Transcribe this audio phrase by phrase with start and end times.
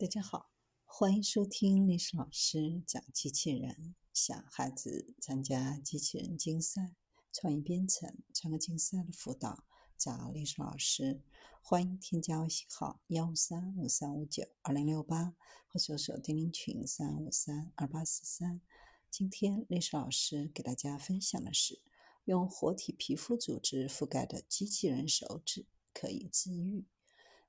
[0.00, 0.50] 大家好，
[0.86, 3.94] 欢迎收听历史老师讲机器人。
[4.14, 6.94] 想孩子参加机器人竞赛、
[7.30, 9.66] 创意编程、创客竞赛的辅导，
[9.98, 11.20] 找历史老师。
[11.60, 15.34] 欢迎添加微信号幺三五三五九二零六八，
[15.68, 18.62] 或搜索钉钉群三五三二八四三。
[19.10, 21.82] 今天历史老师给大家分享的是，
[22.24, 26.86] 用活体皮肤组织覆盖的机器人手指可以治愈。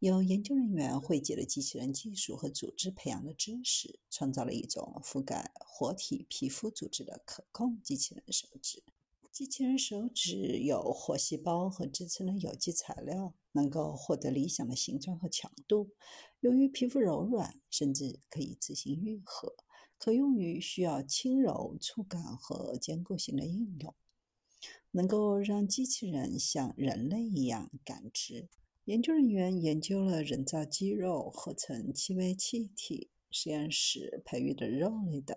[0.00, 8.84] 有研究人员汇集了机器人技术和组织培养的知识，创造了一种覆盖活体皮肤组织的可控机器人手指。
[9.32, 15.90] 机器人手指有活细胞和支撑的有机材料，能够获得理想的形状和强度。
[16.38, 19.56] 由于皮肤柔软，甚至可以自行愈合，
[19.98, 23.92] 可用于需要轻柔触感和坚固性的应用，
[24.92, 28.48] 能够让机器人像人类一样感知。
[28.88, 35.36] 研究人员研究了人造肌肉、合成气味气体、实验室培育的肉类等，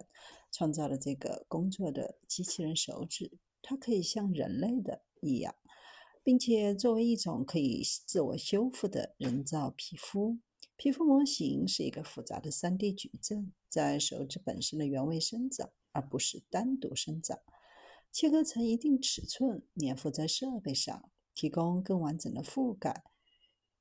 [0.54, 3.30] 创造了这个工作的机器人手指。
[3.62, 5.54] 它可以像人类的一样，
[6.24, 10.40] 并且作为一种可以自我修复的人造皮肤。
[10.78, 17.38] 皮肤模型是一个复杂的 3D 矩阵，在手指本身的原位生长，而不是单独生长。
[18.14, 23.04] 切割成一定尺寸，粘附在设备上，提供更完整的覆盖。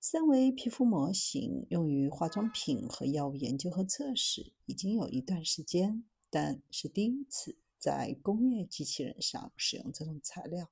[0.03, 10.71] 三维皮肤模型用于化妆品和药物研究和测试，已经有一段时间，但是第一次在工业机器人上使用这种材料。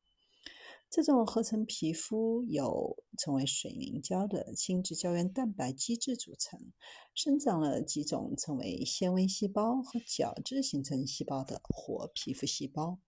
[0.89, 6.73] 这种合成皮肤由称为水凝胶的心智胶原蛋白基质组成，
[7.15, 12.99] 生长了几种称为纤维细胞和角质形成细胞的活皮肤细胞。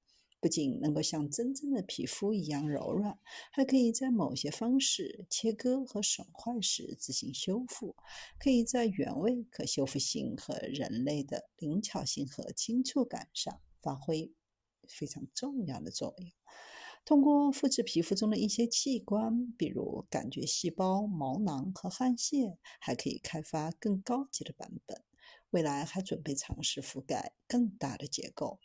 [0.41, 3.19] 不仅能够像真正的皮肤一样柔软，
[3.53, 7.95] 还可以在某些方式切割和损坏时自行修复，
[8.39, 14.33] 可以在原位可修复性和人类的灵巧性和轻触感上发挥
[14.89, 16.31] 非常重要的作用。
[17.05, 25.03] 通过复制皮肤中的一些器官，比如感觉细胞、毛囊和汗腺，还可以开发更高级的版本。
[25.51, 28.61] 未来还准备尝试覆盖更大的结构。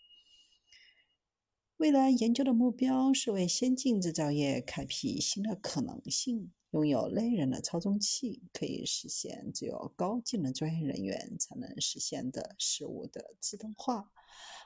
[1.78, 6.53] 未来研究的目标是为先进制造业开辟新的可能性。
[6.72, 14.09] 拥有类人的操纵器，可以实现只有高技能专业人员才能实现的事物的自动化。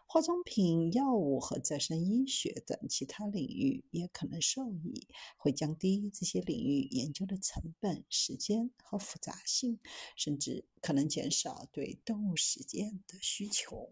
[0.05, 9.79] 化妆品、药物和再生医学等其他领域也可能受益，会降低这些领域研究的成本、时间和复杂性，
[10.15, 13.87] 甚至可能减少对动物实验的需求。